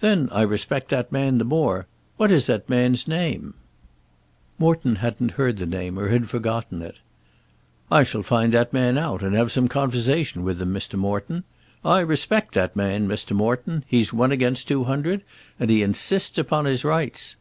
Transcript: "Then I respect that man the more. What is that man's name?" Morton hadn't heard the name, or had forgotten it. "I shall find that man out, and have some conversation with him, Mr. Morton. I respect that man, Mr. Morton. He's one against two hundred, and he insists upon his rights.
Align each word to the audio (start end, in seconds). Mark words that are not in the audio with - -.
"Then 0.00 0.30
I 0.32 0.40
respect 0.40 0.88
that 0.88 1.12
man 1.12 1.36
the 1.36 1.44
more. 1.44 1.86
What 2.16 2.30
is 2.30 2.46
that 2.46 2.66
man's 2.66 3.06
name?" 3.06 3.52
Morton 4.58 4.96
hadn't 5.04 5.32
heard 5.32 5.58
the 5.58 5.66
name, 5.66 5.98
or 5.98 6.08
had 6.08 6.30
forgotten 6.30 6.80
it. 6.80 6.96
"I 7.92 8.02
shall 8.02 8.22
find 8.22 8.54
that 8.54 8.72
man 8.72 8.96
out, 8.96 9.20
and 9.22 9.36
have 9.36 9.52
some 9.52 9.68
conversation 9.68 10.44
with 10.44 10.62
him, 10.62 10.72
Mr. 10.72 10.94
Morton. 10.94 11.44
I 11.84 12.00
respect 12.00 12.54
that 12.54 12.74
man, 12.74 13.06
Mr. 13.06 13.32
Morton. 13.36 13.84
He's 13.86 14.14
one 14.14 14.32
against 14.32 14.66
two 14.66 14.84
hundred, 14.84 15.20
and 15.58 15.68
he 15.68 15.82
insists 15.82 16.38
upon 16.38 16.64
his 16.64 16.82
rights. 16.82 17.36